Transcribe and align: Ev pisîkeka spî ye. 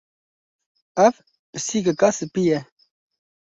Ev 1.05 1.13
pisîkeka 1.51 2.09
spî 2.17 2.43
ye. 2.49 2.59